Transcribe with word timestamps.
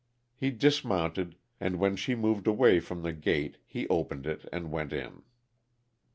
He 0.35 0.49
dismounted, 0.49 1.35
and 1.59 1.77
when 1.77 1.95
she 1.95 2.15
moved 2.15 2.47
away 2.47 2.79
from 2.79 3.03
the 3.03 3.13
gate 3.13 3.57
he 3.67 3.87
opened 3.87 4.25
it 4.25 4.49
and 4.51 4.71
went 4.71 4.93
in. 4.93 5.21